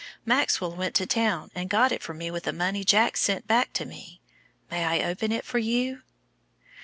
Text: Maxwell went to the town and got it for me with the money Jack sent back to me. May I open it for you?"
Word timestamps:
Maxwell 0.25 0.71
went 0.75 0.95
to 0.95 1.03
the 1.03 1.13
town 1.13 1.51
and 1.53 1.69
got 1.69 1.91
it 1.91 2.01
for 2.01 2.15
me 2.15 2.31
with 2.31 2.45
the 2.45 2.51
money 2.53 2.83
Jack 2.83 3.15
sent 3.17 3.45
back 3.45 3.71
to 3.73 3.85
me. 3.85 4.19
May 4.71 4.83
I 4.83 5.07
open 5.07 5.31
it 5.31 5.45
for 5.45 5.59
you?" 5.59 6.01